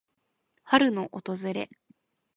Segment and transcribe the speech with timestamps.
[0.63, 1.69] 春の訪れ。